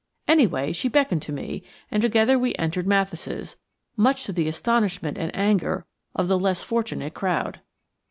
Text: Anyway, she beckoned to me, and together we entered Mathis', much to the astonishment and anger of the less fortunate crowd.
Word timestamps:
Anyway, 0.27 0.71
she 0.71 0.87
beckoned 0.89 1.21
to 1.21 1.31
me, 1.31 1.61
and 1.91 2.01
together 2.01 2.39
we 2.39 2.55
entered 2.55 2.87
Mathis', 2.87 3.57
much 3.95 4.23
to 4.23 4.33
the 4.33 4.47
astonishment 4.47 5.15
and 5.15 5.29
anger 5.35 5.85
of 6.15 6.27
the 6.27 6.39
less 6.39 6.63
fortunate 6.63 7.13
crowd. 7.13 7.59